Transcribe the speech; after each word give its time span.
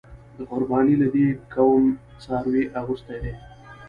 قربانۍ 0.49 0.93
له 1.01 1.07
دې 1.15 1.27
کوم 1.53 1.83
څاروې 2.23 2.63
اغستی 2.79 3.17
دی؟ 3.23 3.33